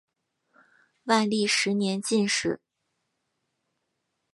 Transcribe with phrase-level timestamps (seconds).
[1.03, 2.59] 万历十年进士。